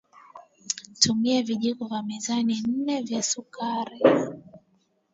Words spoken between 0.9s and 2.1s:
tumia Vijiko vya